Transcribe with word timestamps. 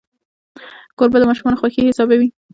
کوربه 0.97 1.17
د 1.19 1.23
ماشومانو 1.29 1.59
خوښي 1.61 1.81
حسابوي. 1.89 2.29